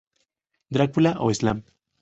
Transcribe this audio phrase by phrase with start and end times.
[0.69, 1.63] Dracula" o "Slam".